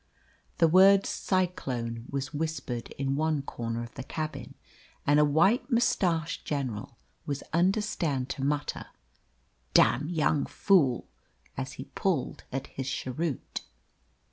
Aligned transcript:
The 0.57 0.67
word 0.67 1.05
"cyclone" 1.05 2.05
was 2.09 2.33
whispered 2.33 2.87
in 2.93 3.15
one 3.15 3.43
corner 3.43 3.83
of 3.83 3.93
the 3.93 4.01
cabin, 4.03 4.55
and 5.05 5.19
a 5.19 5.23
white 5.23 5.69
moustached 5.69 6.43
general 6.43 6.97
was 7.27 7.43
understood 7.53 8.27
to 8.29 8.43
mutter 8.43 8.87
"Damned 9.75 10.09
young 10.09 10.47
fool!" 10.47 11.05
as 11.55 11.73
he 11.73 11.85
pulled 11.93 12.45
at 12.51 12.65
his 12.65 12.89
cheroot. 12.89 13.61